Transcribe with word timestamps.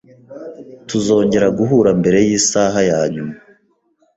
Tuzongera 0.89 1.47
guhura 1.57 1.91
mbere 1.99 2.17
yisaha 2.27 2.79
yanyuma 2.91 3.33